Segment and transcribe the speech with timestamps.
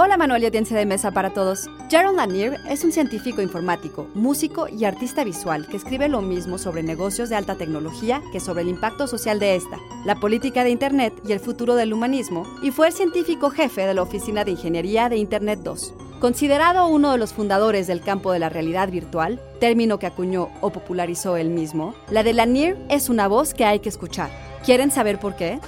[0.00, 1.68] Hola Manuel y audiencia de mesa para todos.
[1.90, 6.84] Jaron Lanier es un científico informático, músico y artista visual que escribe lo mismo sobre
[6.84, 11.20] negocios de alta tecnología que sobre el impacto social de esta, la política de Internet
[11.26, 15.08] y el futuro del humanismo, y fue el científico jefe de la Oficina de Ingeniería
[15.08, 15.94] de Internet 2.
[16.20, 20.70] Considerado uno de los fundadores del campo de la realidad virtual, término que acuñó o
[20.70, 24.30] popularizó él mismo, la de Lanier es una voz que hay que escuchar.
[24.64, 25.58] ¿Quieren saber por qué?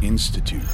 [0.00, 0.64] Institute.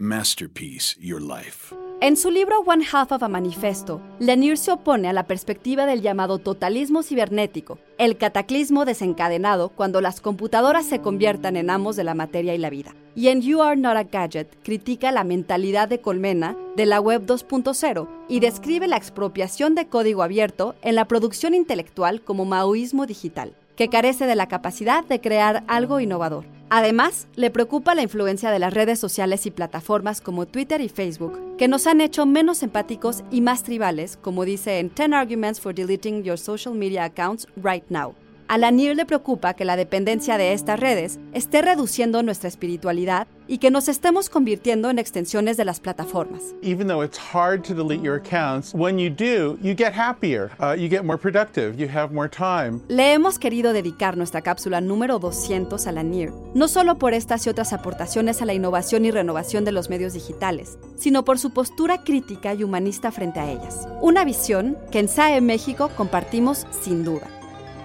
[0.00, 1.74] Masterpiece Your Life.
[2.00, 6.00] En su libro One Half of a Manifesto, Lanier se opone a la perspectiva del
[6.00, 12.14] llamado totalismo cibernético, el cataclismo desencadenado cuando las computadoras se conviertan en amos de la
[12.14, 12.94] materia y la vida.
[13.16, 17.26] Y en You Are Not a Gadget critica la mentalidad de colmena de la Web
[17.26, 23.56] 2.0 y describe la expropiación de código abierto en la producción intelectual como maoísmo digital,
[23.78, 26.44] que carece de la capacidad de crear algo innovador.
[26.68, 31.56] Además, le preocupa la influencia de las redes sociales y plataformas como Twitter y Facebook,
[31.56, 35.72] que nos han hecho menos empáticos y más tribales, como dice en 10 Arguments for
[35.72, 38.16] Deleting Your Social Media Accounts Right Now.
[38.50, 43.58] A Lanier le preocupa que la dependencia de estas redes esté reduciendo nuestra espiritualidad y
[43.58, 46.54] que nos estemos convirtiendo en extensiones de las plataformas.
[46.62, 50.74] Even though it's hard to delete your accounts, when you do, you get happier, uh,
[50.74, 52.80] you get more productive, you have more time.
[52.88, 57.50] Le hemos querido dedicar nuestra cápsula número 200 a Lanier, no solo por estas y
[57.50, 62.02] otras aportaciones a la innovación y renovación de los medios digitales, sino por su postura
[62.02, 63.86] crítica y humanista frente a ellas.
[64.00, 67.28] Una visión que en SAE México compartimos sin duda.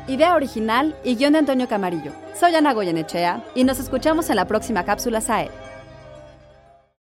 [0.05, 2.11] Idea original y guion de Antonio Camarillo.
[2.37, 5.49] Soy Ana Goyenechea y nos escuchamos en la próxima cápsula SAE.